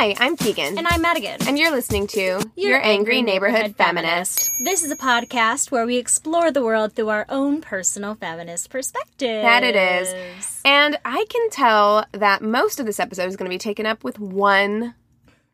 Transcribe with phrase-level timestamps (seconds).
[0.00, 0.78] Hi, I'm Keegan.
[0.78, 1.46] And I'm Madigan.
[1.46, 4.50] And you're listening to Your, Angry, Neighborhood, Feminist.
[4.64, 9.42] This is a podcast where we explore the world through our own personal feminist perspective.
[9.42, 10.62] That it is.
[10.64, 14.02] And I can tell that most of this episode is going to be taken up
[14.02, 14.94] with one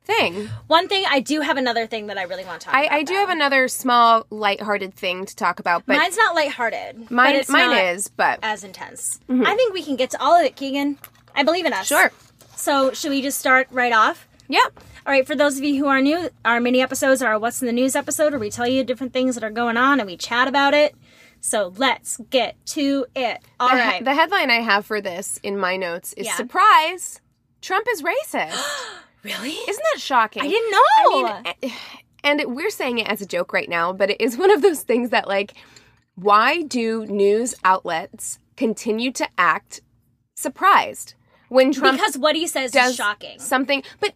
[0.04, 0.48] thing.
[0.68, 2.94] One thing, I do have another thing that I really want to talk I, about.
[2.94, 3.18] I do though.
[3.18, 7.10] have another small, lighthearted thing to talk about, but Mine's not lighthearted.
[7.10, 9.18] mine, mine is, but as intense.
[9.28, 9.44] Mm-hmm.
[9.44, 10.98] I think we can get to all of it, Keegan.
[11.34, 11.88] I believe in us.
[11.88, 12.12] sure.
[12.54, 14.26] So, should we just start right off?
[14.48, 14.60] Yeah.
[15.06, 17.66] All right, for those of you who are new, our mini episodes are What's in
[17.66, 20.16] the News episode, where we tell you different things that are going on and we
[20.16, 20.94] chat about it.
[21.40, 23.40] So, let's get to it.
[23.60, 24.04] All the, right.
[24.04, 26.34] the headline I have for this in my notes is Yeah.
[26.36, 27.20] Surprise!
[27.60, 28.58] Trump is racist.
[29.22, 29.50] really?
[29.50, 30.42] Isn't that shocking?
[30.42, 31.26] I didn't know.
[31.26, 31.72] I mean,
[32.24, 34.82] and we're saying it as a joke right now, but it is one of those
[34.82, 35.54] things that, like,
[36.16, 39.82] why do news outlets continue to act
[40.34, 41.14] surprised
[41.48, 43.38] when Trump because what he says is shocking.
[43.38, 43.82] something?
[44.00, 44.14] But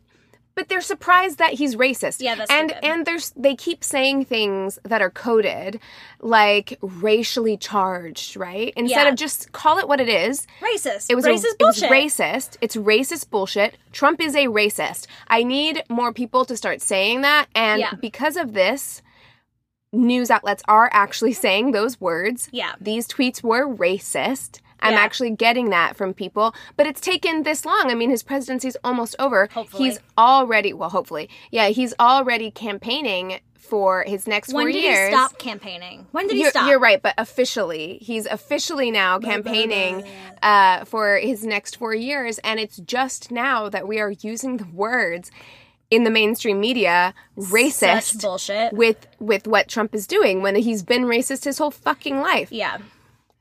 [0.61, 2.21] but they're surprised that he's racist.
[2.21, 5.81] Yeah, that's and and there's they keep saying things that are coded
[6.21, 8.71] like racially charged, right?
[8.77, 9.09] Instead Yeah.
[9.09, 10.47] of just call it what it is.
[10.61, 11.07] Racist.
[11.09, 11.91] It was racist a, it was bullshit.
[11.91, 12.57] racist.
[12.61, 13.79] It's racist bullshit.
[13.93, 15.07] Trump is a racist.
[15.29, 17.95] I need more people to start saying that, and Yeah.
[17.99, 19.01] because of this,
[19.95, 22.51] news outlets are actually saying those words.
[22.53, 22.73] Yeah.
[22.79, 24.61] These tweets were racist.
[24.81, 25.01] I'm Yeah.
[25.01, 27.91] actually getting that from people, but it's taken this long.
[27.91, 29.49] I mean, his presidency's almost over.
[29.53, 29.85] Hopefully.
[29.91, 35.11] He's already, well, hopefully, yeah, he's already campaigning for his next When four did he
[35.13, 36.07] stop campaigning?
[36.11, 36.69] When did he You're, stop?
[36.69, 40.05] you're right, but officially, he's officially now campaigning
[40.43, 44.67] uh, for his next four years, and it's just now that we are using the
[44.73, 45.31] words
[45.89, 48.73] in the mainstream media racist Such bullshit.
[48.73, 52.51] with with what Trump is doing when he's been racist his whole fucking life.
[52.51, 52.79] yeah.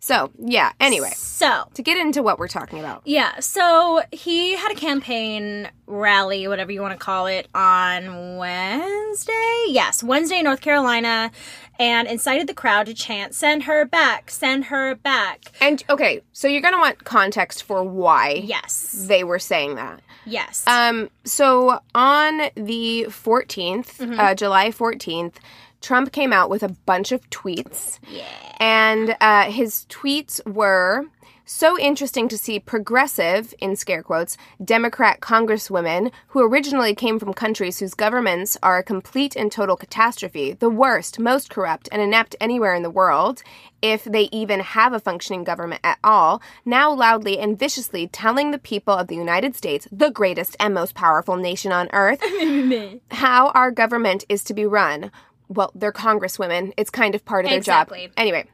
[0.01, 0.71] So yeah.
[0.79, 5.69] Anyway, So to get into what we're talking about, yeah, so he had a campaign
[5.87, 9.65] rally, whatever you want to call it, on Wednesday.
[9.67, 11.31] Yes, Wednesday, North Carolina,
[11.79, 14.29] and incited the crowd to chant, "Send her back!
[14.31, 19.39] Send her back!" and okay, so you're gonna want context for why Yes, they were
[19.39, 20.01] saying that.
[20.25, 20.63] yes.
[20.67, 24.19] Um, so on the 14th, Mm-hmm.
[24.19, 25.35] uh, July 14th,
[25.81, 27.99] Trump came out with a bunch of tweets.
[28.09, 28.25] yeah.
[28.59, 31.05] And uh, his tweets were
[31.49, 37.79] so interesting to see progressive, in scare quotes, Democrat congresswomen who originally came from countries
[37.79, 42.75] whose governments are a complete and total catastrophe, the worst, most corrupt, and inept anywhere
[42.75, 43.41] in the world,
[43.81, 48.59] if they even have a functioning government at all, now loudly and viciously telling the
[48.59, 52.21] people of the United States, the greatest and most powerful nation on earth,
[53.11, 55.11] how our government is to be run.
[55.49, 56.71] Well, they're congresswomen.
[56.77, 58.05] It's kind of part of their Exactly.
[58.07, 58.13] job.
[58.17, 58.45] Anyway,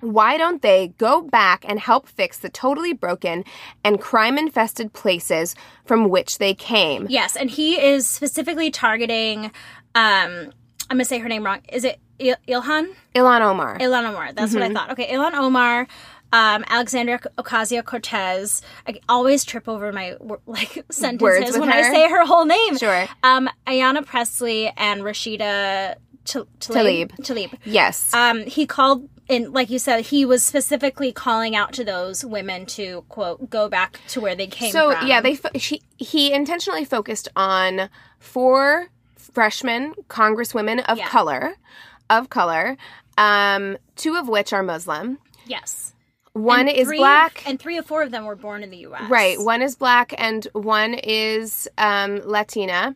[0.00, 3.44] why don't they go back and help fix the totally broken
[3.84, 5.54] and crime infested places
[5.86, 7.06] from which they came?
[7.08, 9.46] Yes, and he is specifically targeting.
[9.94, 10.52] Um,
[10.90, 11.60] I'm gonna say her name wrong.
[11.72, 12.94] Is it Il- Ilhan?
[13.14, 13.78] Ilan Omar.
[13.78, 14.32] Ilhan Omar.
[14.32, 14.90] That's what I thought.
[14.90, 15.86] Okay, Ilhan Omar,
[16.32, 18.62] um, Alexandria Ocasio Cortez.
[18.86, 20.16] I always trip over my
[20.46, 22.76] like sentences when I say her whole name.
[22.76, 23.06] Sure.
[23.22, 25.94] Um, Ayanna Pressley and Rashida
[26.24, 27.10] T- Tlaib.
[27.18, 27.58] Tlaib.
[27.64, 28.12] yes.
[28.14, 29.08] Um, he called.
[29.28, 33.68] And like you said, he was specifically calling out to those women to quote go
[33.68, 34.92] back to where they came from.
[34.92, 35.06] so from.
[35.06, 37.88] yeah, they fo- she, he intentionally focused on
[38.18, 41.08] four freshmen congresswomen of Yeah.
[41.08, 41.54] color,
[42.10, 42.76] of color,
[43.16, 45.18] um, two of which are Muslim.
[45.46, 45.94] yes.
[46.34, 47.42] One And is three- black.
[47.46, 49.08] and three or four of them were born in the U.S.
[49.10, 49.38] Right.
[49.38, 52.94] One is black and one is um, Latina.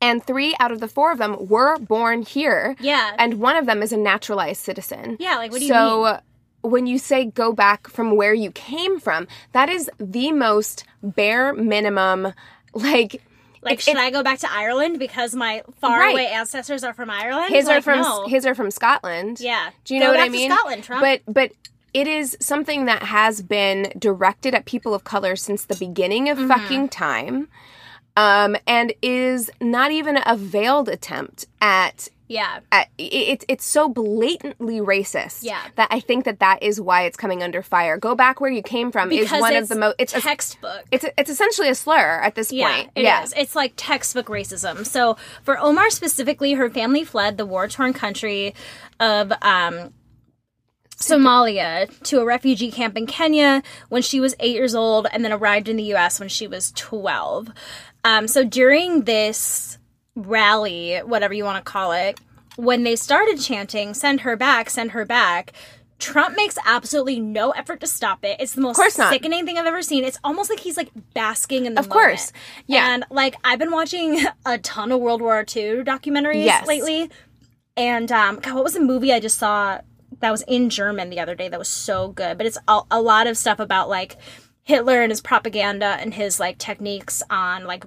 [0.00, 2.74] And three out of the four of them were born here.
[2.80, 3.14] Yeah.
[3.18, 5.16] And one of them is a naturalized citizen.
[5.20, 6.70] Yeah, like, what do you so, mean?
[6.72, 11.52] when you say go back from where you came from, that is the most bare
[11.52, 12.32] minimum,
[12.74, 13.20] like,
[13.62, 17.10] Like, it- should it- I go back to Ireland because my faraway ancestors are from
[17.10, 17.54] Ireland?
[17.54, 18.26] his are from no.
[18.26, 19.38] his are from Scotland.
[19.40, 19.68] yeah.
[19.84, 20.50] Do you Go know what I mean?
[20.50, 21.02] Scotland, Trump.
[21.02, 21.52] But but
[21.92, 26.38] it is something that has been directed at people of color since the beginning of
[26.38, 26.48] Mm-hmm.
[26.48, 27.48] fucking time.
[28.20, 32.60] Um, and is not even a veiled attempt at Yeah.
[32.70, 33.02] uh, it,
[33.32, 35.60] it's it's so blatantly racist Yeah.
[35.76, 37.96] that I think that that is why it's coming under fire.
[37.96, 39.94] Go back where you came from Because is one it's of the most.
[39.98, 40.82] It's a, textbook.
[40.92, 42.90] it's a, it's essentially a slur at this Yeah, point.
[42.94, 43.32] it yeah, is.
[43.36, 44.84] It's like textbook racism.
[44.86, 48.54] So for Omar specifically, her family fled the war torn country
[49.00, 49.94] of um,
[50.96, 55.32] Somalia to a refugee camp in Kenya when she was eight years old, and then
[55.32, 56.20] arrived in the U.S.
[56.20, 57.48] when she was twelve.
[58.04, 59.78] Um, so during this
[60.14, 62.18] rally, whatever you want to call it,
[62.56, 65.52] when they started chanting "Send her back, send her back."
[65.98, 68.36] Trump makes absolutely no effort to stop it.
[68.40, 70.02] It's the most sickening thing I've ever seen.
[70.02, 72.32] It's almost like he's like basking in the Of course.
[72.66, 72.94] Yeah.
[72.94, 76.66] And like I've been watching a ton of World War II documentaries Yes.
[76.66, 77.10] lately.
[77.76, 79.80] And um God, what was the movie I just saw
[80.20, 82.38] that was in German the other day that was so good?
[82.38, 84.16] But it's a, a lot of stuff about like
[84.62, 87.84] Hitler and his propaganda and his like techniques on like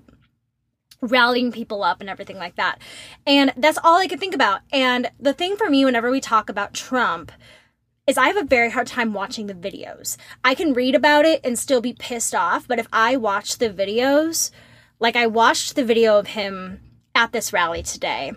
[1.01, 2.79] rallying people up and everything like that.
[3.27, 4.61] And that's all I could think about.
[4.71, 7.31] And the thing for me whenever we talk about Trump
[8.07, 10.17] is I have a very hard time watching the videos.
[10.43, 13.69] I can read about it and still be pissed off, but if I watch the
[13.69, 14.51] videos,
[14.99, 16.81] like I watched the video of him
[17.15, 18.33] at this rally today,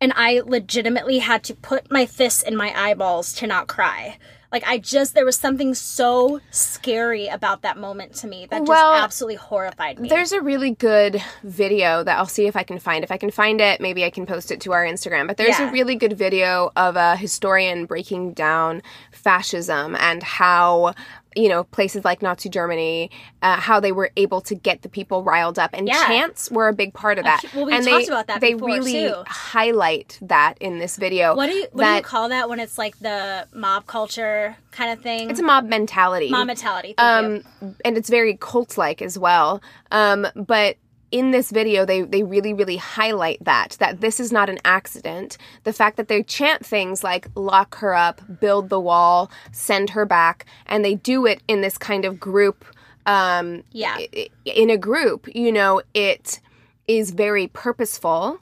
[0.00, 4.18] and I legitimately had to put my fists in my eyeballs to not cry.
[4.50, 8.68] Like I just there was something so scary about that moment to me that just
[8.68, 10.08] Well, absolutely horrified me.
[10.08, 13.04] There's a really good video that I'll see if I can find.
[13.04, 15.26] If I can find it, maybe I can post it to our Instagram.
[15.26, 15.68] But there's Yeah.
[15.68, 20.94] a really good video of a historian breaking down fascism and how
[21.38, 23.10] you know places like Nazi Germany,
[23.42, 26.04] uh, how they were able to get the people riled up, and Yeah.
[26.06, 27.42] chants were a big part of that.
[27.54, 29.14] well, we and talked they, about that They before, really too.
[29.26, 31.34] highlight that in this video.
[31.36, 34.90] what do you what do you call that when it's like the mob culture kind
[34.92, 35.30] of thing?
[35.30, 36.28] it's a mob mentality.
[36.30, 36.94] mob mentality.
[36.96, 37.44] Thank you.
[37.62, 40.76] um and it's very cult like as well um but
[41.10, 45.38] in this video they they really really highlight that that this is not an accident
[45.64, 50.04] the fact that they chant things like lock her up build the wall send her
[50.04, 52.64] back and they do it in this kind of group
[53.06, 53.98] um Yeah.
[54.44, 56.40] in a group you know it
[56.86, 58.40] is very purposeful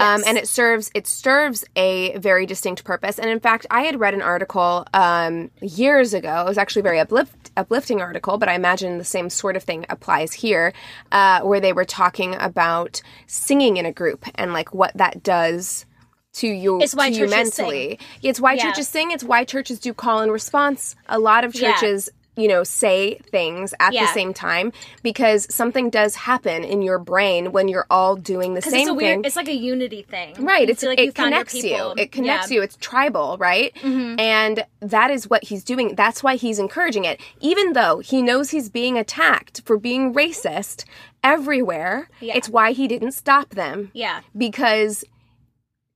[0.00, 3.18] um, and it serves it serves a very distinct purpose.
[3.18, 6.40] And in fact, I had read an article um, years ago.
[6.40, 9.86] It was actually very uplift, uplifting article, but I imagine the same sort of thing
[9.88, 10.72] applies here,
[11.12, 15.86] uh, where they were talking about singing in a group and like what that does
[16.32, 17.98] to you, It's why to you mentally.
[18.22, 18.62] It's why Yeah.
[18.70, 19.10] churches sing.
[19.10, 20.94] It's why churches do call and response.
[21.08, 22.08] A lot of churches.
[22.40, 24.72] You know, say things at the same time
[25.02, 28.86] because something does happen in your brain when you're all doing the same it's a
[28.86, 28.96] thing.
[28.96, 29.26] weird.
[29.26, 30.66] It's like a unity thing, Right.
[30.66, 31.94] You It's like it you connects you.
[31.96, 32.38] It connects Yeah.
[32.44, 32.52] Mm-hmm.
[32.54, 32.62] you.
[32.62, 33.72] It's tribal, right?
[33.84, 35.94] And that is what he's doing.
[35.94, 40.84] That's why he's encouraging it, even though he knows he's being attacked for being racist
[41.22, 42.08] everywhere.
[42.20, 42.36] Yeah.
[42.36, 44.20] It's why he didn't stop them Yeah.
[44.36, 45.04] because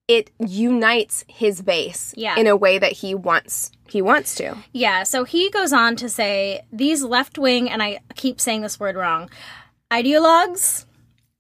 [0.07, 2.37] it unites his base Yeah.
[2.39, 3.71] in a way that he wants.
[3.89, 4.57] He wants to.
[4.73, 8.81] Yeah, so he goes on to say these left wing, and I keep saying this
[8.81, 9.31] word wrong,
[9.93, 10.87] ideologues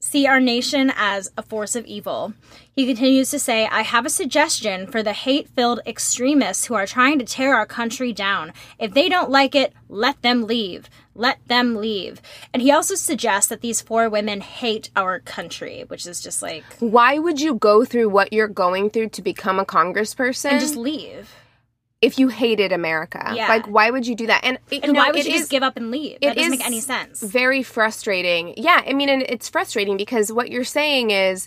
[0.04, 2.34] see our nation as a force of evil.
[2.70, 6.86] He continues to say, I have a suggestion for the hate filled extremists who are
[6.86, 8.52] trying to tear our country down.
[8.78, 10.90] If they don't like it, let them leave.
[11.14, 12.20] Let them leave.
[12.52, 16.64] And he also suggests that these four women hate our country, which is just like,
[16.80, 20.76] Why would you go through what you're going through to become a congressperson and just
[20.76, 21.34] leave.
[22.00, 23.32] If you hated America?
[23.34, 23.48] Yeah.
[23.48, 24.40] Like, why would you do that?
[24.44, 26.18] And, you And know, why would it you is- just give up and leave?
[26.20, 27.22] It doesn't make any sense.
[27.22, 28.54] very frustrating.
[28.56, 31.46] Yeah, I mean, and it's frustrating because what you're saying is,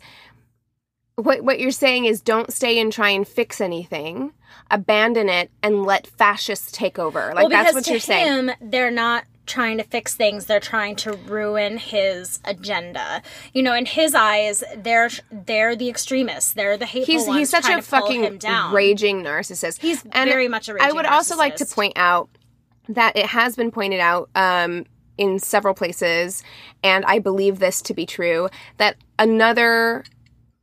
[1.16, 4.34] what what you're saying is, don't stay and try and fix anything,
[4.70, 7.20] abandon it, and let fascists take over.
[7.34, 8.52] Like well, that's what you're saying.
[8.62, 13.22] they're not trying to fix things; they're trying to ruin his agenda.
[13.54, 16.54] You know, in his eyes, they're they're the extremists.
[16.54, 18.40] They're the hateful He's ones he's such a fucking
[18.72, 19.82] raging narcissist.
[19.82, 22.30] He's And very much a raging I would also like to point out
[22.90, 24.86] that it has been pointed out um,
[25.18, 26.44] in several places,
[26.84, 30.04] and I believe this to be true, that another,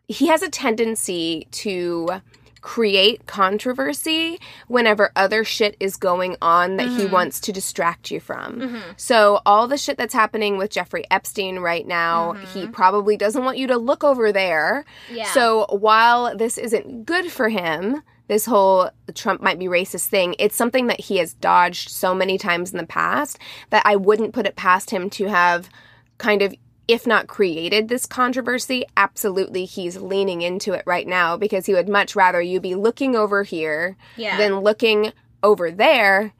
[0.08, 2.20] he has a tendency to
[2.64, 6.98] create controversy whenever other shit is going on that Mm-hmm.
[6.98, 8.82] he wants to distract you from.
[8.96, 13.58] So all the shit that's happening with Jeffrey Epstein right now, he probably doesn't want
[13.58, 14.86] you to look over there.
[15.08, 15.16] Mm-hmm.
[15.16, 15.32] Yeah.
[15.32, 20.56] So while this isn't good for him, this whole Trump might be racist thing, it's
[20.56, 24.46] something that he has dodged so many times in the past that I wouldn't put
[24.46, 25.68] it past him to have
[26.16, 26.54] kind of
[26.86, 31.88] if not created this controversy, absolutely he's leaning into it right now because he would
[31.88, 34.36] much rather you be looking over here Yeah.
[34.36, 35.12] than looking
[35.42, 36.32] over there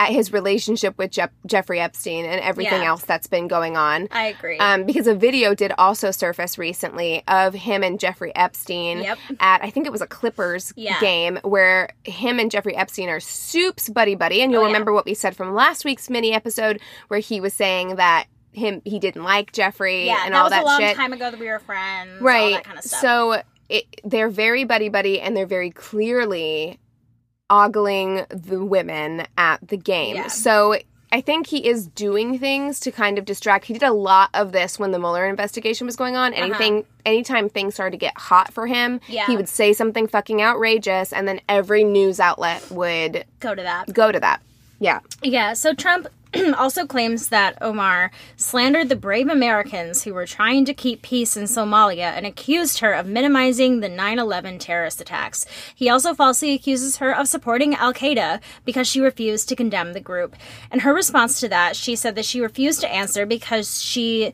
[0.00, 2.88] at his relationship with Jef- Jeffrey Epstein and everything Yeah.
[2.90, 4.06] else that's been going on.
[4.12, 4.56] I agree.
[4.58, 9.18] Um, because a video did also surface recently of him and Jeffrey Epstein Yep.
[9.40, 11.00] at I think it was a Clippers Yeah.
[11.00, 14.68] game where him and Jeffrey Epstein are soups buddy buddy, and you'll Oh, yeah.
[14.72, 18.82] remember what we said from last week's mini episode where he was saying that him
[18.84, 20.96] he didn't like Jeffrey yeah, and that all was that a long shit.
[20.96, 22.20] time ago that we were friends.
[22.20, 22.62] right?
[22.64, 23.00] Kind of stuff.
[23.00, 26.78] So it, they're very buddy buddy, and they're very clearly
[27.50, 30.16] ogling the women at the game.
[30.16, 30.26] Yeah.
[30.28, 30.76] So
[31.10, 33.64] I think he is doing things to kind of distract.
[33.64, 36.34] He did a lot of this when the Mueller investigation was going on.
[36.34, 39.12] Anything, anytime things started to get hot for him, Uh-huh.
[39.12, 39.26] Yeah.
[39.26, 43.92] he would say something fucking outrageous, and then every news outlet would Go to that.
[43.92, 44.42] go to that.
[44.78, 45.00] Yeah.
[45.22, 46.06] Yeah, so Trump
[46.58, 51.44] also claims that Omar slandered the brave Americans who were trying to keep peace in
[51.44, 55.46] Somalia and accused her of minimizing the 9 11 terrorist attacks.
[55.74, 60.00] He also falsely accuses her of supporting Al Qaeda because she refused to condemn the
[60.00, 60.36] group.
[60.70, 64.32] And her response to that, she said that she refused to answer because she.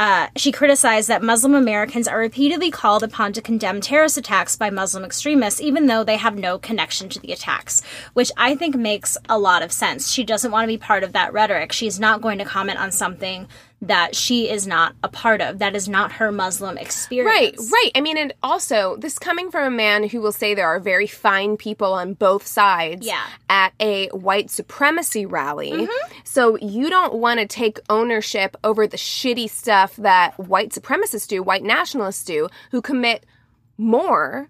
[0.00, 4.68] Uh, she criticized that Muslim Americans are repeatedly called upon to condemn terrorist attacks by
[4.68, 7.80] Muslim extremists, even though they have no connection to the attacks,
[8.12, 10.10] which I think makes a lot of sense.
[10.10, 11.70] She doesn't want to be part of that rhetoric.
[11.70, 13.46] She's not going to comment on something
[13.88, 15.58] that she is not a part of.
[15.58, 17.26] That is not her Muslim experience.
[17.34, 17.70] right.
[17.72, 17.90] Right.
[17.94, 21.06] I mean, and also, this coming from a man who will say there are very
[21.06, 23.24] fine people on both sides Yeah.
[23.48, 25.70] at a white supremacy rally.
[25.72, 26.12] Mm-hmm.
[26.24, 31.42] So you don't want to take ownership over the shitty stuff that white supremacists do,
[31.42, 33.24] white nationalists do, who commit
[33.76, 34.48] more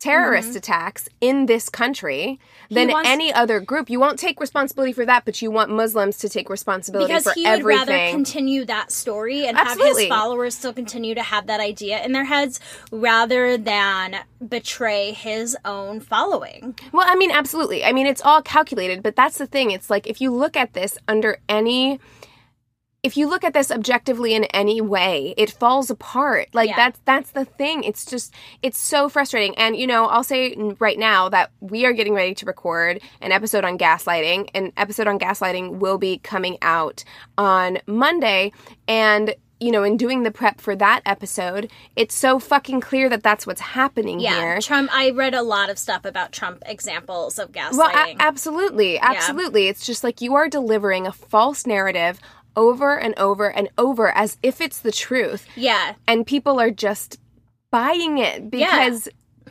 [0.00, 0.56] terrorist mm-hmm.
[0.58, 2.40] attacks in this country
[2.70, 3.90] than wants- any other group.
[3.90, 7.32] You won't take responsibility for that, but you want Muslims to take responsibility Because for
[7.34, 8.14] he would rather everything.
[8.14, 9.88] continue that story and Absolutely.
[9.88, 12.58] have his followers still continue to have that idea in their heads
[12.90, 14.16] rather than
[14.48, 16.74] betray his own following.
[16.92, 17.84] Well, I mean, absolutely.
[17.84, 19.70] I mean, it's all calculated, but that's the thing.
[19.70, 22.00] It's like if you look at this under any
[23.02, 26.48] if you look at this objectively in any way, it falls apart.
[26.52, 26.76] Like Yeah.
[26.76, 27.82] that's that's the thing.
[27.84, 29.56] It's just it's so frustrating.
[29.56, 33.32] And you know, I'll say right now that we are getting ready to record an
[33.32, 34.50] episode on gaslighting.
[34.54, 37.02] An episode on gaslighting will be coming out
[37.38, 38.52] on Monday
[38.86, 43.22] and you know, in doing the prep for that episode, it's so fucking clear that
[43.22, 44.60] that's what's happening Yeah, here.
[44.62, 44.88] Trump.
[44.90, 47.76] I read a lot of stuff about Trump examples of gaslighting.
[47.76, 49.68] Well, a- absolutely, absolutely.
[49.68, 52.18] It's just like you are delivering a false narrative
[52.56, 57.18] over and over and over as if it's the truth, yeah, and people are just
[57.70, 59.08] buying it because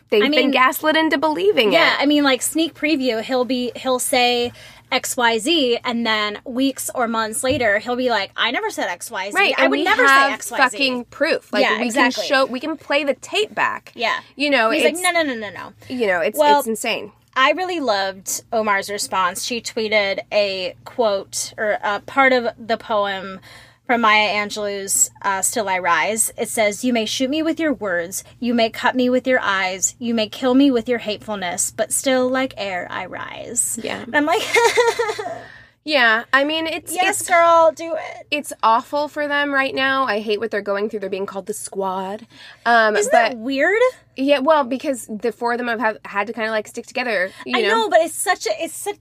[0.10, 1.96] they've I mean- been gaslit into believing yeah.
[1.96, 2.01] it.
[2.01, 3.22] I mean, like sneak preview.
[3.22, 4.51] He'll be he'll say
[4.91, 8.88] X Y Z, and then weeks or months later, he'll be like, "I never said
[8.88, 9.36] X Y Z.
[9.36, 11.53] Right, I would never have say X Y Z." fucking proof.
[11.53, 12.24] Like Yeah, we exactly.
[12.24, 13.91] can show, we can play the tape back.
[13.96, 16.68] Yeah, you know, He's like, "No, no, no, no, no." you know, it's Well- it's
[16.68, 17.12] insane.
[17.41, 19.46] I really loved Omar's response.
[19.46, 23.39] She tweeted a quote or a part of the poem
[23.86, 26.34] from Maya Angelou's uh, Still I Rise.
[26.38, 29.39] It says, You may shoot me with your words, you may cut me with your
[29.39, 33.79] eyes, you may kill me with your hatefulness, but still like air I rise.
[33.81, 34.01] Yeah.
[34.01, 34.41] And I'm like,
[35.89, 38.27] Yeah, I mean, it's Yes, it's girl, do it.
[38.29, 40.03] it's awful for them right now.
[40.05, 41.00] I hate what they're going through.
[41.00, 42.27] They're being called the squad.
[42.65, 43.81] Um, Isn't but that weird?
[44.15, 46.86] yeah, well, because the four of them have, have had to kind of like stick
[46.86, 47.31] together.
[47.46, 48.98] You I know, know, but it's such a it's such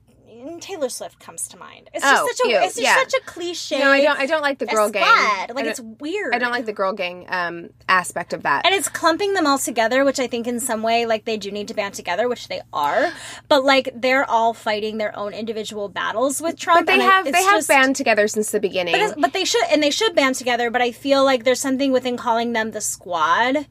[0.59, 1.89] Taylor Swift comes to mind.
[1.93, 2.95] It's just Oh, such a ew, it's just yeah.
[2.97, 3.79] such a cliche.
[3.79, 4.19] No, I don't.
[4.19, 5.03] I don't like the girl gang.
[5.03, 5.51] squad.
[5.51, 6.33] I Like it's weird.
[6.33, 8.65] I don't like the girl gang um, aspect of that.
[8.65, 11.51] And it's clumping them all together, which I think in some way, like they do
[11.51, 13.11] need to band together, which they are.
[13.47, 16.85] But like they're all fighting their own individual battles with Trump.
[16.85, 18.95] but they and I- have it's they have just- band together since the beginning.
[18.95, 20.69] But, but they should, and they should band together.
[20.71, 23.67] But I feel like there's something within calling them the squad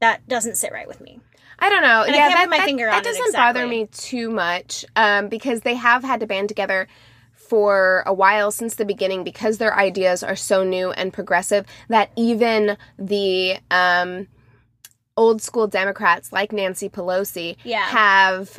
[0.00, 1.20] that doesn't sit right with me.
[1.58, 2.02] I don't know.
[2.02, 3.80] I yeah, that, my that- finger that doesn't bother exactly.
[3.82, 6.86] me too much um, because they have had to band together
[7.32, 12.10] for a while since the beginning because their ideas are so new and progressive that
[12.16, 14.26] even the um,
[15.16, 17.82] old school Democrats like Nancy Pelosi Yeah.
[17.84, 18.58] have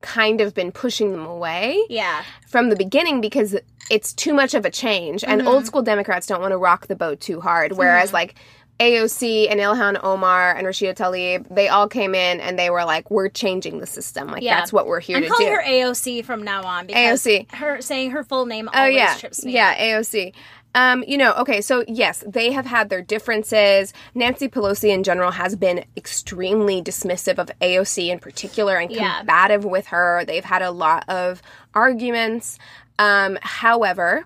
[0.00, 3.56] kind of been pushing them away Yeah, from the beginning because
[3.90, 5.48] it's too much of a change and Mm-hmm.
[5.48, 8.34] old school democrats don't want to rock the boat too hard whereas like
[8.80, 13.10] AOC and Ilhan Omar and Rashida Tlaib, they all came in and they were like,
[13.10, 14.28] "We're changing the system.
[14.28, 14.58] Like Yeah.
[14.58, 17.52] that's what we're here I'm to calling do." her AOC from now on because AOC.
[17.54, 19.52] her saying her full name oh always yeah, trips me.
[19.52, 19.74] yeah.
[19.76, 20.32] AOC.
[20.76, 23.92] Um, you know, okay, so yes, they have had their differences.
[24.12, 29.18] Nancy Pelosi in general has been extremely dismissive of AOC in particular and Yeah.
[29.18, 30.24] combative with her.
[30.26, 31.40] They've had a lot of
[31.74, 32.58] arguments.
[32.98, 34.24] Um, however,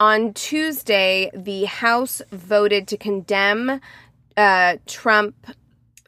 [0.00, 3.80] on Tuesday, the House voted to condemn
[4.36, 5.34] uh, Trump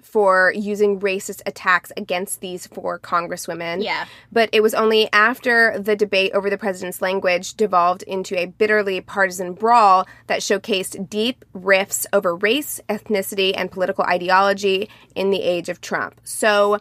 [0.02, 3.84] for using racist attacks against these four congresswomen.
[3.84, 4.06] Yeah.
[4.32, 9.02] But it was only after the debate over the president's language devolved into a bitterly
[9.02, 15.68] partisan brawl that showcased deep rifts over race, ethnicity, and political ideology in the age
[15.68, 16.18] of Trump.
[16.24, 16.78] So,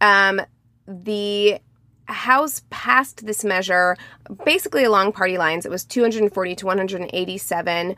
[0.00, 0.40] um,
[0.86, 1.58] the
[2.08, 3.96] House passed this measure
[4.44, 5.64] basically along party lines.
[5.66, 7.96] It was 240 to 187.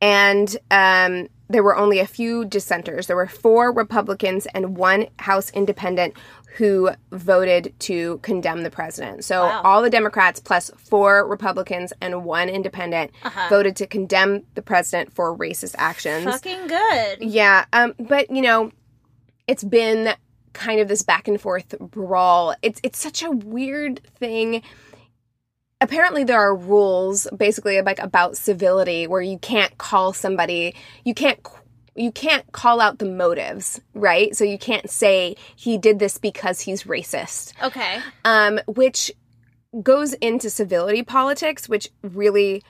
[0.00, 3.06] And um, there were only a few dissenters.
[3.06, 6.14] There were four Republicans and one House independent
[6.56, 9.24] who voted to condemn the president.
[9.24, 9.62] So Wow.
[9.64, 13.10] all the Democrats plus four Republicans and one independent
[13.48, 16.24] voted to condemn the president for racist actions.
[16.26, 17.18] Fucking good.
[17.20, 18.70] Yeah, um, but you know,
[19.48, 20.14] it's been
[20.54, 22.54] kind of this back and forth brawl.
[22.62, 24.62] It's it's such a weird thing.
[25.80, 31.38] Apparently, there are rules, basically like about civility, where you can't call somebody, you can't
[31.96, 34.34] you can't call out the motives, right?
[34.34, 38.00] So you can't say he did this because he's racist Okay.
[38.24, 39.12] um, which
[39.82, 42.62] goes into civility politics, which really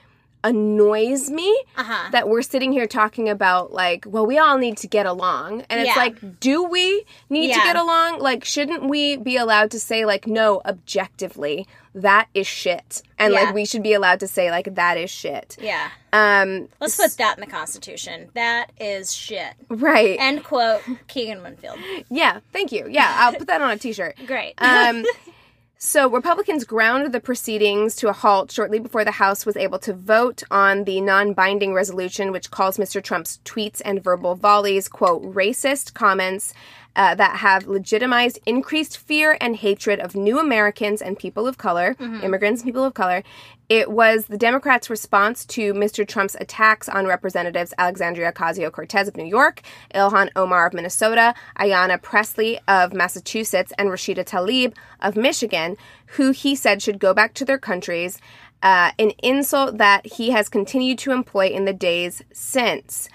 [0.45, 2.09] annoys me Uh huh.
[2.11, 5.81] that we're sitting here talking about like well we all need to get along and
[5.81, 10.05] it's like do we need to get along like shouldn't we be allowed to say
[10.05, 13.41] like no objectively that is shit and Yeah.
[13.43, 15.89] like we should be allowed to say like that is shit Yeah.
[16.13, 18.29] um Let's put that in the Constitution.
[18.35, 19.53] That is shit.
[19.69, 20.81] right End quote.
[21.07, 21.79] Keegan Winfield.
[22.09, 24.53] yeah thank you yeah i'll put that on a t-shirt Great.
[24.59, 25.03] Um,
[25.85, 29.93] so Republicans ground the proceedings to a halt shortly before the House was able to
[29.93, 33.03] vote on the non-binding resolution, which calls Mr.
[33.03, 36.53] Trump's tweets and verbal volleys "quote racist comments."
[36.95, 41.95] Uh, that have legitimized increased fear and hatred of new Americans and people of color,
[42.23, 43.21] immigrants and people of color.
[43.67, 46.07] It was the Democrats' response to Mr.
[46.07, 49.61] Trump's attacks on Representatives Alexandria Ocasio Cortez of New York,
[49.93, 55.77] Ilhan Omar of Minnesota, Ayanna Pressley of Massachusetts, and Rashida Tlaib of Michigan,
[56.15, 58.21] who he said should go back to their countries,
[58.61, 63.09] uh, an insult that he has continued to employ in the days since.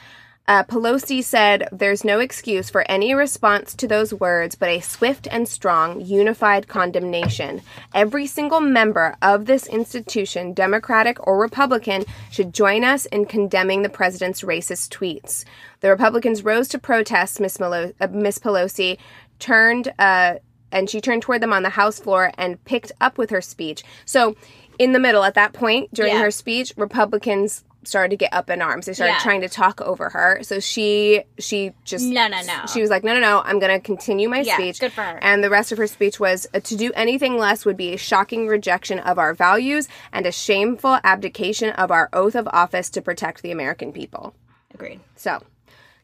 [0.51, 5.29] Uh, Pelosi said there's no excuse for any response to those words but a swift
[5.31, 7.63] and strong, unified condemnation.
[7.95, 13.89] Every single member of this institution, Democratic or Republican, should join us in condemning the
[13.89, 15.45] president's racist tweets.
[15.83, 17.39] The Republicans rose to protest.
[17.39, 18.99] Miss, Melo- uh, Pelosi
[19.39, 19.93] turned.
[20.01, 20.35] Uh,
[20.73, 23.85] and she turned toward them on the House floor and picked up with her speech.
[24.05, 24.35] So,
[24.81, 26.23] in the middle, at that point during Yeah.
[26.23, 28.87] her speech, Republicans started to get up in arms.
[28.87, 29.19] They started Yeah.
[29.21, 30.41] trying to talk over her.
[30.43, 32.67] So she she just No, no, no.
[32.73, 33.43] She was like, "No, no, no.
[33.45, 35.19] I'm going to continue my Yeah, speech." good for her.
[35.23, 37.97] And the rest of her speech was uh, to do anything less would be a
[37.97, 43.01] shocking rejection of our values and a shameful abdication of our oath of office to
[43.03, 44.35] protect the American people.
[44.75, 45.01] Agreed.
[45.17, 45.43] So,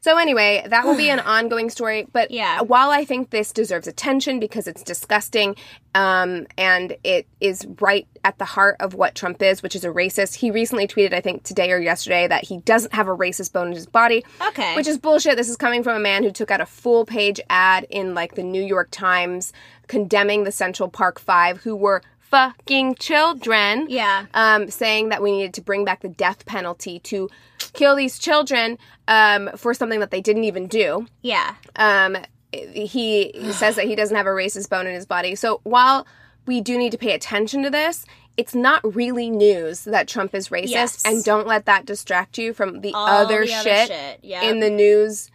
[0.06, 2.06] so anyway, that will be an ongoing story.
[2.12, 2.60] But Yeah.
[2.60, 5.56] while I think this deserves attention because it's disgusting,
[5.96, 9.88] um, and it is right at the heart of what Trump is, which is a
[9.88, 10.36] racist.
[10.36, 13.66] He recently tweeted, I think today or yesterday, that he doesn't have a racist bone
[13.68, 14.24] in his body.
[14.48, 14.76] Okay.
[14.76, 15.36] Which is bullshit.
[15.36, 18.36] This is coming from a man who took out a full page ad in like
[18.36, 19.52] the New York Times
[19.88, 24.26] condemning the Central Park Five, who were fucking children Yeah.
[24.34, 27.28] um, saying that we needed to bring back the death penalty to
[27.72, 31.06] kill these children um, for something that they didn't even do.
[31.22, 31.54] Yeah.
[31.76, 32.16] Um,
[32.52, 35.34] he, he says that he doesn't have a racist bone in his body.
[35.34, 36.06] So while
[36.46, 38.04] we do need to pay attention to this,
[38.36, 41.02] it's not really news that Trump is racist, Yes.
[41.06, 44.42] and don't let that distract you from the All other the other shit, shit, yep.
[44.42, 45.30] in the news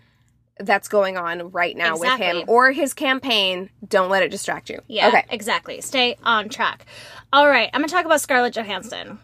[0.60, 3.70] that's going on right now with him or his campaign.
[3.88, 4.80] Don't let it distract you.
[4.88, 5.08] Yeah.
[5.08, 5.82] Okay, Exactly.
[5.82, 6.86] Stay on track.
[7.34, 7.70] All right.
[7.74, 9.20] I'm gonna talk about Scarlett Johansson.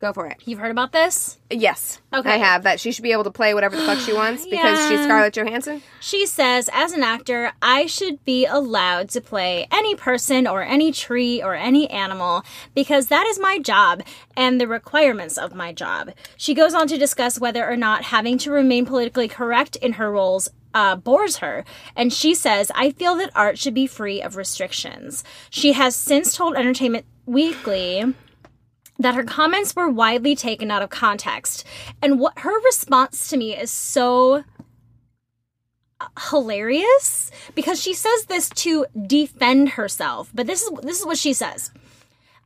[0.00, 0.38] go for it.
[0.44, 1.38] You've heard about this?
[1.48, 2.32] Yes, Okay.
[2.32, 2.80] I have that.
[2.80, 5.80] She should be able to play whatever the fuck she wants because she's Scarlett Johansson.
[6.00, 10.90] She says, as an actor, I should be allowed to play any person or any
[10.90, 12.42] tree or any animal
[12.74, 14.02] because that is my job
[14.36, 16.10] and the requirements of my job.
[16.36, 20.10] She goes on to discuss whether or not having to remain politically correct in her
[20.10, 21.64] roles uh, bores her.
[21.96, 25.24] And she says, I feel that art should be free of restrictions.
[25.50, 28.14] She has since told Entertainment Weekly
[28.98, 31.64] that her comments were widely taken out of context.
[32.00, 34.44] And what her response to me is so
[36.30, 40.30] hilarious because she says this to defend herself.
[40.34, 41.70] But this is this is what she says.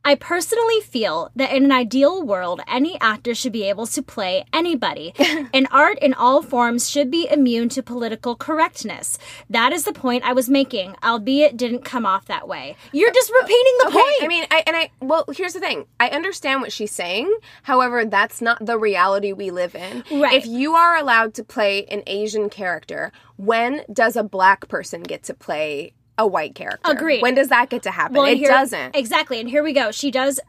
[0.06, 4.44] I personally feel that in an ideal world, any actor should be able to play
[4.52, 5.12] anybody,
[5.52, 9.18] and art in all forms should be immune to political correctness.
[9.50, 12.76] That is the point I was making, albeit didn't come off that way.
[12.92, 14.22] You're just uh, repeating the Okay, point.
[14.22, 15.86] I mean, I and I well, here's the thing.
[15.98, 17.36] I understand what she's saying.
[17.64, 20.04] However, that's not the reality we live in.
[20.12, 20.34] Right.
[20.34, 25.24] If you are allowed to play an Asian character, when does a black person get
[25.24, 26.90] to play a white character?
[26.90, 27.22] Agreed.
[27.22, 28.16] When does that get to happen?
[28.18, 28.96] and it here- doesn't.
[28.96, 29.40] Exactly.
[29.40, 29.90] And here we go.
[29.90, 30.40] She does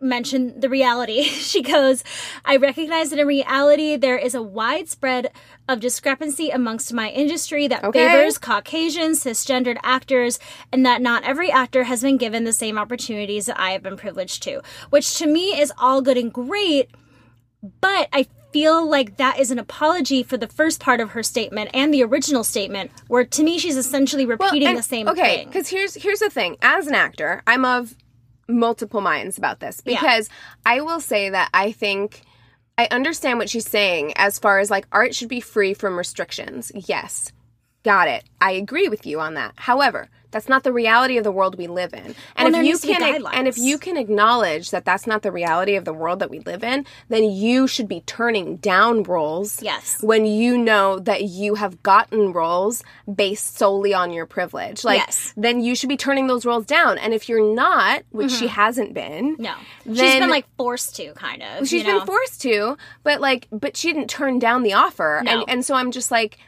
[0.00, 1.22] mention the reality.
[1.22, 2.04] she goes,
[2.44, 5.30] I recognize that in reality there is a widespread
[5.68, 8.06] of discrepancy amongst my industry that Okay.
[8.06, 10.38] favors Caucasian cisgendered actors
[10.72, 13.96] and that not every actor has been given the same opportunities that I have been
[13.96, 14.60] privileged to.
[14.90, 16.90] Which to me is all good and great,
[17.80, 21.68] but I feel like that is an apology for the first part of her statement
[21.74, 25.12] and the original statement, where to me she's essentially repeating and- the same thing.
[25.18, 25.48] okay, thing.
[25.48, 26.56] because here's here's the thing.
[26.62, 27.96] As an actor, I'm of
[28.48, 30.00] multiple minds about this Yeah.
[30.00, 30.28] because
[30.64, 32.22] I will say that I think
[32.78, 36.70] I understand what she's saying as far as like art should be free from restrictions.
[36.74, 37.32] Yes.
[37.82, 38.22] Got it.
[38.40, 39.52] I agree with you on that.
[39.56, 42.14] However, that's not the reality of the world we live in.
[42.36, 45.06] And Well, if you needs to be can and if you can acknowledge that that's
[45.06, 48.56] not the reality of the world that we live in, then you should be turning
[48.56, 50.02] down roles Yes.
[50.02, 54.84] when you know that you have gotten roles based solely on your privilege.
[54.84, 55.32] Like Yes.
[55.36, 56.98] then you should be turning those roles down.
[56.98, 59.42] And if you're not, which she hasn't been, Mm-hmm.
[59.42, 59.54] No.
[59.86, 61.68] she's Then- been like forced to kind of.
[61.68, 61.98] she's you know?
[62.00, 65.22] been forced to, but like but she didn't turn down the offer.
[65.24, 65.30] No.
[65.30, 66.38] And and so I'm just like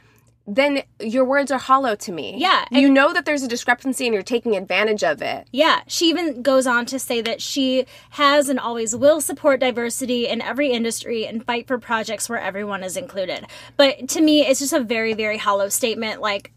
[0.46, 2.34] then your words are hollow to me.
[2.36, 5.48] Yeah, You know that there's a discrepancy and you're taking advantage of it.
[5.50, 10.28] Yeah, she even goes on to say that she has and always will support diversity
[10.28, 13.46] in every industry and fight for projects where everyone is included.
[13.76, 16.20] But to me, it's just a very, very hollow statement.
[16.20, 16.52] Like,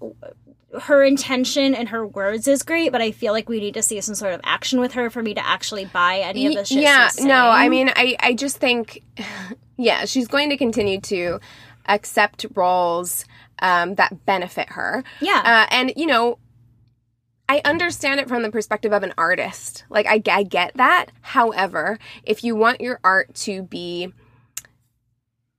[0.81, 3.99] her intention and her words is great, but I feel like we need to see
[4.01, 6.83] some sort of action with her for me to actually buy any of the shit
[6.83, 9.01] yeah, no, I mean, I, I just think,
[9.77, 11.39] yeah, she's going to continue to
[11.87, 13.25] accept roles
[13.61, 15.03] um, that benefit her.
[15.21, 15.41] Yeah.
[15.43, 16.39] Uh, and, you know,
[17.47, 19.83] I understand it from the perspective of an artist.
[19.89, 21.07] Like, I, I get that.
[21.21, 24.13] However, if you want your art to be.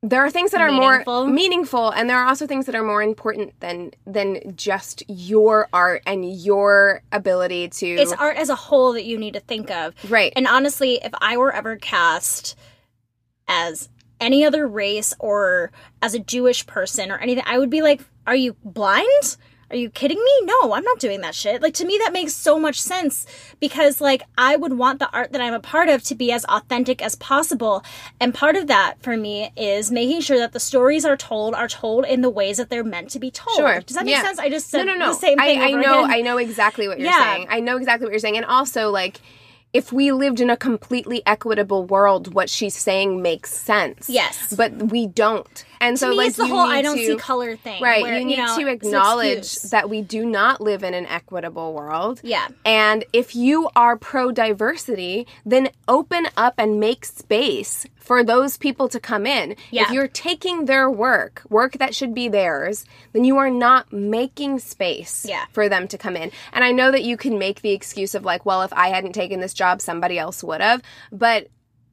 [0.02, 1.26] There are things that are Meaningful.
[1.26, 5.68] more meaningful, and there are also things that are more important than than just your
[5.74, 7.86] art and your ability to.
[7.86, 9.92] It's art as a whole that you need to think of.
[10.10, 10.32] right.
[10.34, 12.56] And honestly, if I were ever cast
[13.46, 15.70] as any other race or
[16.02, 19.36] as a Jewish person or anything, I would be like, are you blind?
[19.70, 20.32] Are you kidding me?
[20.42, 21.62] No, I'm not doing that shit.
[21.62, 23.24] Like to me that makes so much sense
[23.60, 26.44] because like I would want the art that I'm a part of to be as
[26.46, 27.84] authentic as possible.
[28.20, 31.68] And part of that for me is making sure that the stories are told are
[31.68, 33.56] told in the ways that they're meant to be told.
[33.58, 33.80] Sure.
[33.80, 34.22] Does that make Yeah.
[34.22, 34.40] sense?
[34.40, 35.12] I just said no, no, no.
[35.12, 36.14] the same thing I, I know, again.
[36.18, 37.34] I know exactly what you're Yeah.
[37.36, 37.46] saying.
[37.48, 39.20] I know exactly what you're saying, and also like.
[39.72, 44.10] If we lived in a completely equitable world, what she's saying makes sense.
[44.10, 44.52] Yes.
[44.56, 47.16] but we don't, and to so me, like it's the whole I don't to, see
[47.16, 47.82] color thing.
[47.82, 51.72] Right, where, you need know, to acknowledge that we do not live in an equitable
[51.72, 52.20] world.
[52.22, 52.48] Yeah.
[52.64, 58.88] And if you are pro diversity, then open up and make space for those people
[58.88, 59.56] to come in.
[59.70, 59.84] Yeah.
[59.84, 64.58] If you're taking their work, work that should be theirs, then you are not making
[64.58, 65.44] space Yeah.
[65.52, 66.30] for them to come in.
[66.52, 69.12] And I know that you can make the excuse of like, well, if I hadn't
[69.12, 70.82] taken this job, somebody else would have.
[71.12, 71.48] But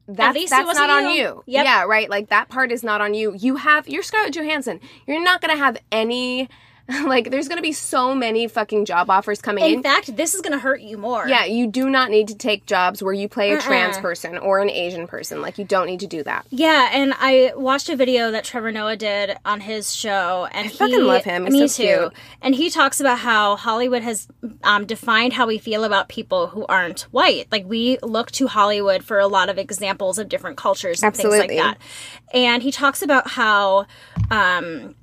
[0.08, 1.16] that's, that's not on you.
[1.16, 1.44] you.
[1.46, 1.64] Yep.
[1.64, 2.08] Yeah, right.
[2.08, 3.34] Like that part is not on you.
[3.38, 4.80] You have you're Scarlett Johansson.
[5.06, 6.48] You're not gonna have any
[7.06, 9.82] like there's gonna be so many fucking job offers coming In in.
[9.82, 11.28] fact, this is going to hurt you more.
[11.28, 14.02] yeah, you do not need to take jobs where you play a trans Uh-uh.
[14.02, 15.42] person or an Asian person.
[15.42, 16.46] Like you don't need to do that.
[16.50, 20.70] Yeah, and I watched a video that Trevor Noah did on his show, and I
[20.70, 21.44] he, fucking love him.
[21.44, 21.98] He's me so too.
[21.98, 22.12] cute.
[22.40, 24.26] And he talks about how Hollywood has
[24.64, 27.48] um, defined how we feel about people who aren't white.
[27.52, 31.48] Like we look to Hollywood for a lot of examples of different cultures and Absolutely.
[31.48, 32.34] things like that.
[32.34, 33.86] And he talks about how
[34.30, 34.94] um,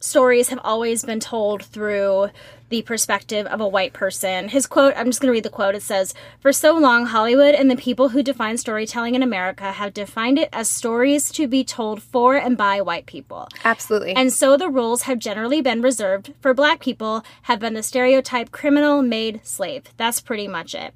[0.00, 2.30] stories have always been told through
[2.70, 4.48] the perspective of a white person.
[4.48, 5.74] His quote, I'm just going to read the quote.
[5.74, 9.92] It says, For so long, Hollywood and the people who define storytelling in America have
[9.92, 13.48] defined it as stories to be told for and by white people.
[13.64, 14.14] Absolutely.
[14.14, 18.52] And so the rules have generally been reserved for black people, have been the stereotype
[18.52, 19.84] criminal, maid, slave.
[19.96, 20.94] That's pretty much it.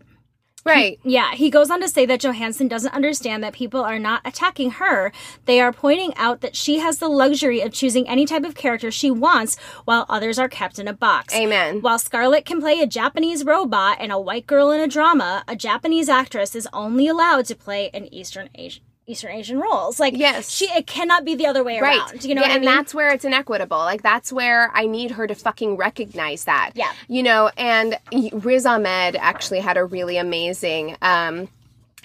[0.64, 0.98] Right.
[1.05, 4.72] Yeah, he goes on to say that Johansson doesn't understand that people are not attacking
[4.72, 5.12] her.
[5.44, 8.90] They are pointing out that she has the luxury of choosing any type of character
[8.90, 11.35] she wants while others are kept in a box.
[11.35, 11.81] Amen.
[11.81, 15.57] While Scarlett can play a Japanese robot and a white girl in a drama, a
[15.57, 20.01] Japanese actress is only allowed to play an Eastern Asian Eastern Asian roles.
[20.01, 20.51] Like Yes.
[20.51, 21.99] she it cannot be the other way Right.
[21.99, 22.25] around.
[22.25, 22.75] You know yeah, what I and mean?
[22.75, 23.77] that's where it's inequitable.
[23.79, 26.71] Like that's where I need her to fucking recognize that.
[26.75, 26.90] Yeah.
[27.09, 27.99] You know, and
[28.33, 31.49] Riz Ahmed actually had a really amazing um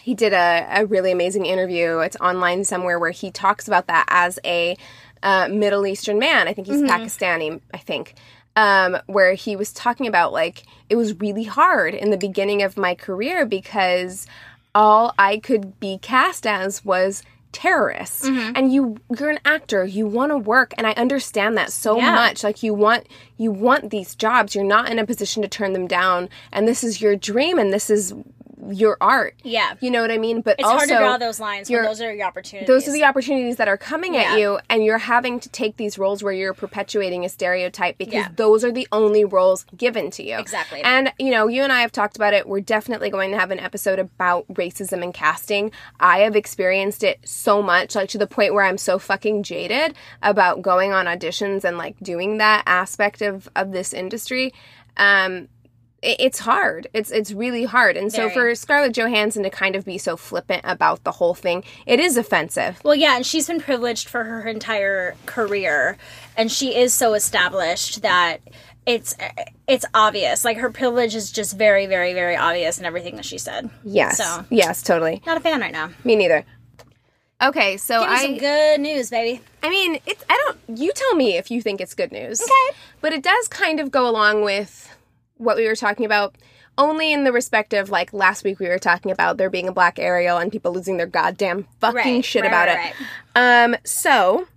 [0.02, 2.00] he did a, a really amazing interview.
[2.00, 4.76] It's online somewhere where he talks about that as a
[5.22, 6.48] uh, Middle Eastern man.
[6.48, 8.16] I think he's Pakistani, I think.
[8.56, 12.78] Um, where he was talking about like it was really hard in the beginning of
[12.78, 14.26] my career because
[14.76, 18.52] all I could be cast as was terrorists mm-hmm.
[18.56, 22.14] and you you're an actor you want to work and i understand that so Yeah.
[22.14, 22.44] much.
[22.44, 24.54] Like you want you want these jobs.
[24.54, 26.30] You're not in a position to turn them down.
[26.52, 28.14] And this is your dream and this is
[28.72, 29.74] your art Yeah.
[29.80, 32.02] you know what i mean but It's also hard to draw those lines when those
[32.02, 32.68] are your opportunities.
[32.68, 34.34] those are the opportunities that are coming Yeah.
[34.34, 38.14] at you and you're having to take these roles where you're perpetuating a stereotype because
[38.14, 38.30] Yeah.
[38.36, 40.82] those are the only roles given to you Exactly.
[40.82, 43.52] and you know you and i have talked about it we're definitely going to have
[43.52, 48.28] an episode about racism and casting i have experienced it so much like to the
[48.28, 53.22] point where i'm so fucking jaded about going on auditions and like doing that aspect
[53.22, 54.54] of of this industry
[54.98, 55.48] um
[56.02, 56.88] it's hard.
[56.94, 57.98] It's it's really hard.
[57.98, 58.34] And so Very.
[58.34, 62.18] for Scarlett Johansson to kind of be so flippant about the whole thing, it is
[62.18, 62.80] offensive.
[62.84, 65.98] Well, yeah, and she's been privileged for her entire career,
[66.38, 68.38] and she is so established that
[68.86, 69.16] it's
[69.68, 70.44] it's obvious.
[70.46, 73.70] Like her privilege is just very, very, very obvious in everything that she said.
[73.84, 74.18] Yes.
[74.18, 75.22] So Yes, totally.
[75.26, 75.90] not a fan right now.
[76.04, 76.46] Me neither.
[77.42, 79.42] Okay, so Give me I some good news, baby.
[79.64, 82.42] I mean, it's I don't you tell me if you think it's good news.
[82.42, 82.78] Okay.
[83.02, 84.89] But it does kind of go along with
[85.40, 86.36] what we were talking about
[86.78, 89.72] only in the respect of like last week we were talking about there being a
[89.74, 92.94] black Ariel and people losing their goddamn fucking Right, shit right, about right,
[93.36, 93.40] it.
[93.74, 94.48] Um so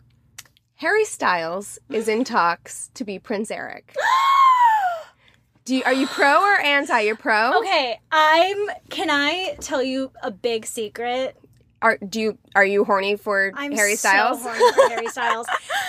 [0.76, 3.94] Harry Styles is in talks to be Prince Eric.
[5.64, 6.98] Do you, are you pro or anti?
[7.02, 7.60] You're pro.
[7.60, 8.66] Okay, I'm.
[8.90, 11.36] Can I tell you a big secret?
[11.82, 14.42] Are do you are you horny for I'm Harry so Styles?
[14.42, 15.46] horny for Harry Styles.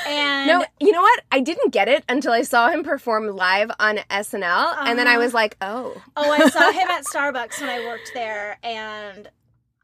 [0.08, 1.22] And No, you know what?
[1.32, 5.12] I didn't get it until I saw him perform live on SNL, and then I
[5.14, 5.20] Uh-huh.
[5.24, 9.30] was like, "Oh, oh, I saw him at Starbucks when I worked there, and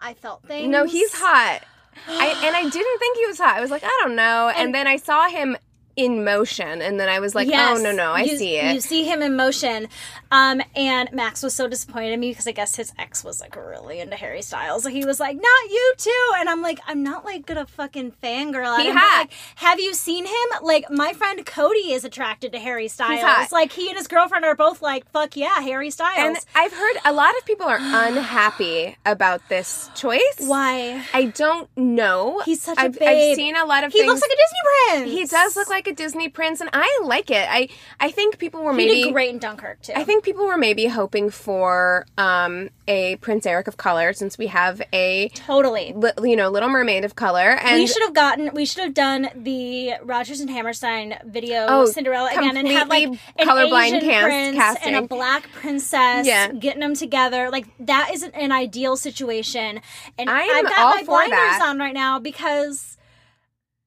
[0.02, 0.70] I felt things.
[0.70, 1.62] no, he's hot."
[2.08, 3.56] I and I didn't think he was hot.
[3.58, 5.58] I was like, "I don't know," and, And- then I saw him
[5.96, 8.74] in motion, and then I was like, Yes, "Oh no, no, I you, see it."
[8.74, 9.88] You see him in motion.
[10.32, 13.56] Um, and Max was so disappointed in me because I guess his ex was like
[13.56, 14.84] really into Harry Styles.
[14.84, 18.14] So he was like, "Not you too," and I'm like, "I'm not like gonna fucking
[18.24, 19.22] fangirl at He him." hot.
[19.22, 20.34] like, have you seen him?
[20.62, 23.52] Like my friend Cody is attracted to Harry Styles.
[23.52, 26.96] Like he and his girlfriend are both like, "Fuck yeah, Harry Styles." and I've heard
[27.06, 30.22] a lot of people are unhappy about this choice.
[30.40, 31.04] Why?
[31.14, 32.42] I don't know.
[32.46, 34.10] He's such a I've, I've seen a lot of He things.
[34.10, 34.60] looks like a Disney
[35.08, 35.12] prince.
[35.20, 37.48] he does look like a Disney prince, and I like it.
[37.50, 39.94] I I think people were He maybe did great in Dunkirk too.
[39.96, 44.48] I think people were maybe hoping for um, a Prince Eric of color, since we
[44.48, 45.94] have a totally.
[45.96, 48.52] li- you know Little Mermaid of color, and we should have gotten.
[48.54, 53.08] We should have done the Rodgers and Hammerstein video Oh, Cinderella again and had like
[53.08, 54.96] an colorblind Asian cast- prince casting.
[54.96, 56.52] and a black princess, Yeah.
[56.54, 57.50] getting them together.
[57.50, 59.82] Like that is an ideal situation.
[60.18, 61.66] And I'm I've got all my for blinders that.
[61.68, 62.98] on right now because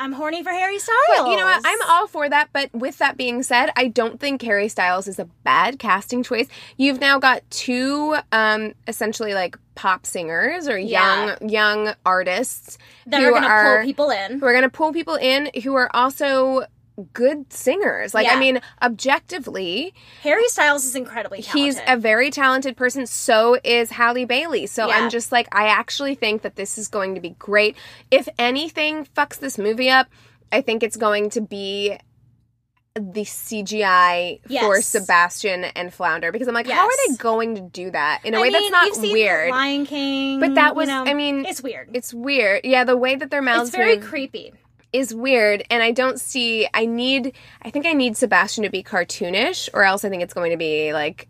[0.02, 0.98] I'm horny for Harry Styles.
[1.16, 1.62] But you know what?
[1.64, 2.48] I'm all for that.
[2.52, 6.48] But with that being said, I don't think Harry Styles is a bad casting choice.
[6.76, 11.36] You've now got two, um, essentially like pop singers or Yeah.
[11.38, 14.40] young young artists that who are going to pull people in.
[14.40, 16.66] who are going to pull people in who are also
[17.12, 18.14] good singers.
[18.14, 21.62] Like I mean, objectively, Harry Styles is incredibly talented.
[21.76, 23.06] He's a very talented person.
[23.06, 24.66] So is Halle Bailey.
[24.66, 24.96] So Yeah.
[24.98, 27.76] I'm just like, I actually think that this is going to be great.
[28.10, 30.08] If anything fucks this movie up,
[30.50, 31.96] I think it's going to be
[32.94, 37.90] the CGI for Sebastian and Flounder because I'm like, how are they going to do
[37.90, 39.50] that in a I way mean, that's not you've seen weird?
[39.50, 41.88] Lion King, But that you was- know, I mean, it's weird.
[41.94, 42.66] It's weird.
[42.66, 44.52] Yeah, the way that their mouths It's very move creepy.
[44.92, 46.68] Is weird, and I don't see.
[46.74, 47.34] I need.
[47.62, 50.56] I think I need Sebastian to be cartoonish, or else I think it's going to
[50.56, 51.28] be like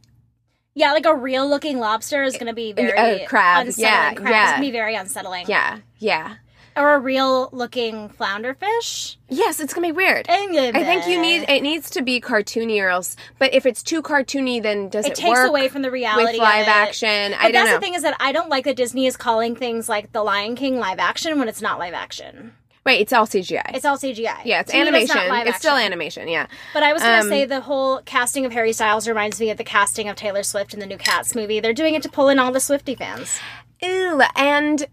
[0.74, 3.92] Yeah, like a real looking lobster is going to be very a crab, unsettling.
[3.92, 4.44] yeah, crab yeah.
[4.44, 5.46] is going to be very unsettling.
[5.48, 6.36] yeah, yeah.
[6.74, 9.18] Or a real looking flounder fish.
[9.28, 10.24] Yes, it's gonna be weird.
[10.26, 13.14] I think you need it needs to be cartoony or else.
[13.38, 16.38] But if it's too cartoony, then does it, It takes away from the reality with
[16.38, 17.32] live action?
[17.32, 17.74] But I don't that's know.
[17.74, 20.56] the thing is that I don't like that Disney is calling things like The Lion
[20.56, 22.54] King live action when it's not live action.
[22.84, 23.74] Wait, it's all CGI.
[23.74, 24.38] It's all CGI.
[24.44, 25.16] yeah, it's To me, animation.
[25.28, 26.26] live It's still animation.
[26.26, 26.46] Yeah.
[26.74, 29.50] But I was going to Um, say the whole casting of Harry Styles reminds me
[29.50, 31.60] of the casting of Taylor Swift in the new Cats movie.
[31.60, 33.38] They're doing it to pull in all the Swiftie fans.
[33.80, 34.20] Ew.
[34.36, 34.86] And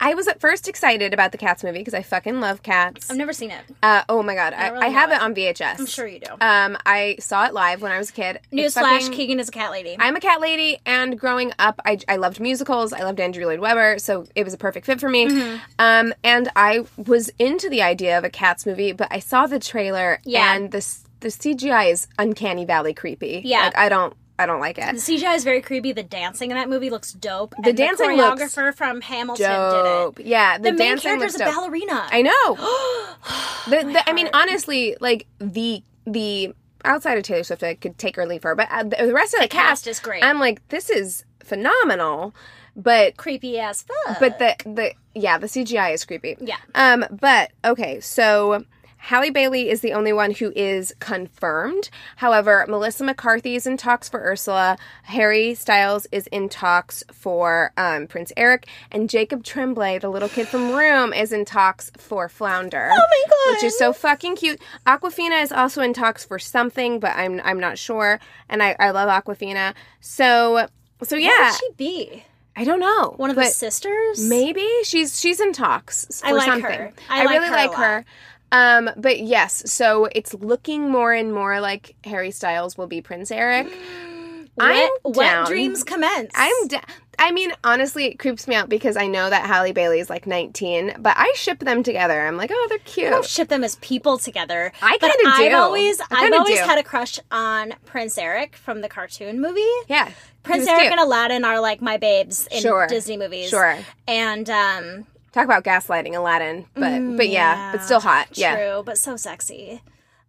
[0.00, 3.10] I was at first excited about the Cats movie because I fucking love cats.
[3.10, 3.60] I've never seen it.
[3.82, 5.78] Uh, oh my god, I, really I have know it on VHS.
[5.78, 6.32] I'm sure you do.
[6.40, 8.40] Um, I saw it live when I was a kid.
[8.52, 9.96] Newsflash: Keegan is a cat lady.
[9.98, 12.92] I'm a cat lady, and growing up, I, I loved musicals.
[12.92, 15.26] I loved Andrew Lloyd Webber, so it was a perfect fit for me.
[15.28, 15.56] Mm-hmm.
[15.78, 19.58] Um, and I was into the idea of a Cats movie, but I saw the
[19.60, 20.54] trailer, Yeah.
[20.54, 20.84] and the
[21.20, 23.42] the CGI is uncanny valley creepy.
[23.44, 23.66] Yeah.
[23.66, 24.14] like I don't.
[24.42, 24.86] I don't like it.
[24.86, 24.92] The.
[24.98, 25.92] CGI is very creepy.
[25.92, 27.54] The dancing in that movie looks dope.
[27.62, 30.16] The dancing the choreographer from Hamilton Dope.
[30.16, 30.28] did it.
[30.28, 31.54] Yeah, the, The, main character's a dope.
[31.54, 32.08] ballerina.
[32.10, 32.54] I know.
[33.70, 38.18] the, the, I mean, honestly, like the the outside of Taylor Swift, I could take
[38.18, 40.24] or leave her, but uh, the, the rest of the, cast is great.
[40.24, 42.34] I'm like, this is phenomenal,
[42.74, 44.18] but Creepy as fuck.
[44.18, 46.36] but the the yeah, the CGI is creepy.
[46.40, 46.56] Yeah.
[46.74, 48.64] Um, but okay, so
[49.06, 51.90] Halle Bailey is the only one who is confirmed.
[52.16, 54.78] However, Melissa McCarthy is in talks for Ursula.
[55.02, 60.46] Harry Styles is in talks for um, Prince Eric, and Jacob Tremblay, the little kid
[60.46, 62.90] from Room, is in talks for Flounder.
[62.92, 63.56] Oh my God.
[63.56, 64.62] Which is so fucking cute.
[64.86, 68.20] Awkwafina is also in talks for something, but I'm I'm not sure.
[68.48, 69.74] And I, I love Awkwafina.
[70.00, 70.68] So
[71.02, 72.24] so What yeah, would she be?
[72.54, 73.14] I don't know.
[73.16, 74.28] One of the sisters?
[74.28, 76.70] Maybe she's she's in talks for I like something.
[76.70, 76.92] her.
[77.08, 78.04] I like really her like her.
[78.52, 83.30] Um, but yes, so it's looking more and more like Harry Styles will be Prince
[83.32, 83.66] Eric.
[84.60, 85.12] I'm wet, down.
[85.14, 86.30] wet dreams commence.
[86.34, 86.80] I'm da-
[87.18, 90.26] I mean, honestly, it creeps me out because I know that Halle Bailey is like
[90.26, 92.20] 19, but I ship them together.
[92.26, 93.06] I'm like, oh, they're cute.
[93.06, 94.70] I don't ship them as people together.
[94.82, 95.44] I kind of do.
[95.44, 96.64] I've always, I've always do.
[96.64, 99.60] had a crush on Prince Eric from the cartoon movie.
[99.88, 100.10] yeah,
[100.42, 100.92] Prince Eric cute.
[100.92, 102.86] and Aladdin are like my babes in Sure.
[102.88, 103.48] Disney movies.
[103.48, 103.78] Sure.
[104.06, 108.28] And um, Talk about gaslighting Aladdin, but but yeah, but still hot.
[108.34, 109.80] Yeah, true, but so sexy.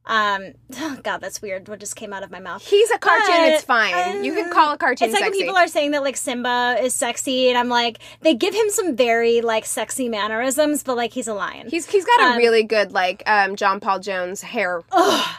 [0.05, 1.67] Um, oh God, that's weird.
[1.69, 2.65] What just came out of my mouth?
[2.65, 3.27] he's a cartoon.
[3.35, 4.23] But, it's fine.
[4.23, 5.37] you can call a cartoon It's like sexy.
[5.39, 8.69] when people are saying that like Simba is sexy, and I'm like, they give him
[8.69, 11.67] some very like sexy mannerisms, but like he's a lion.
[11.69, 14.81] He's he's got a Um, really good like um John Paul Jones hair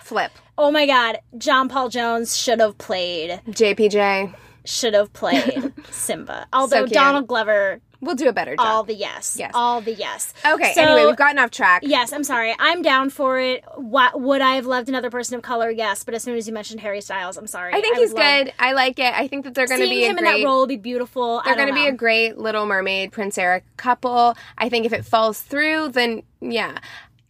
[0.03, 0.33] flip.
[0.59, 6.47] oh my God, John Paul Jones should have played JPJ, should have played Simba.
[6.55, 6.93] Although cute.
[6.95, 8.67] Donald Glover, we'll do a better job.
[8.67, 9.53] all the yes, Yes.
[9.55, 10.33] all the yes.
[10.47, 11.83] okay, So- anyway, we've gotten off track.
[11.85, 12.55] Yes, I'm sorry.
[12.59, 13.65] I'm down for it.
[13.77, 15.71] What would I have loved another person of color?
[15.71, 17.73] Yes, but as soon as you mentioned Harry Styles, I'm sorry.
[17.75, 18.53] I think would he's good.
[18.59, 19.13] I like it.
[19.15, 21.43] I think that they're going to be a him in that role will be beautiful.
[21.45, 24.37] they're going to be a great Little Mermaid Prince Eric couple.
[24.59, 26.79] I think if it falls through, then yeah.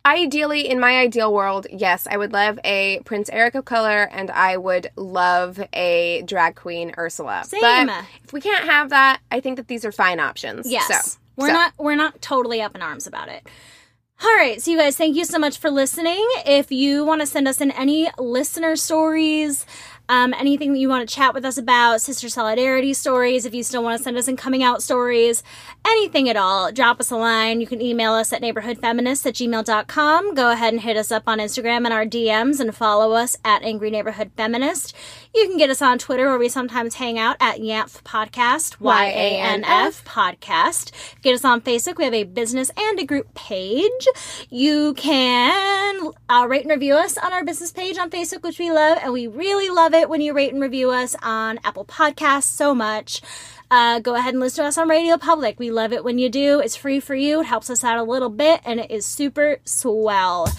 [0.06, 4.30] Ideally, in my ideal world, yes, I would love a Prince Eric of color, and
[4.30, 7.44] I would love a drag queen Ursula.
[7.44, 7.86] Same.
[7.86, 10.70] But if we can't have that, I think that these are fine options.
[10.70, 11.52] Yes, so, we're so.
[11.54, 13.48] not we're not totally up in arms about it.
[14.22, 16.24] All right, so you guys, thank you so much for listening.
[16.46, 19.66] If you want to send us in any listener stories,
[20.08, 23.62] um, anything that you want to chat with us about, sister solidarity stories, if you
[23.62, 25.42] still want to send us in coming out stories,
[25.86, 27.60] anything at all, drop us a line.
[27.60, 30.34] You can email us at neighborhoodfeminists at gmail.com.
[30.34, 33.62] Go ahead and hit us up on Instagram and our DMs and follow us at
[33.62, 34.94] Angry Neighborhood Feminist.
[35.34, 39.06] You can get us on Twitter where we sometimes hang out at YANF Podcast, Y
[39.06, 40.92] A N F Podcast.
[41.22, 41.96] Get us on Facebook.
[41.96, 44.06] We have a business and a group page.
[44.50, 48.70] You can uh, rate and review us on our business page on Facebook, which we
[48.70, 52.44] love, and we really love it when you rate and review us on Apple Podcasts
[52.44, 53.22] so much.
[53.70, 55.58] Uh, go ahead and listen to us on Radio Public.
[55.58, 56.60] We love it when you do.
[56.60, 57.40] It's free for you.
[57.40, 60.52] It helps us out a little bit, and it is super swell.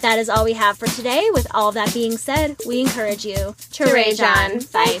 [0.00, 1.28] That is all we have for today.
[1.32, 4.60] With all that being said, we encourage you to, rage on.
[4.72, 5.00] Bye.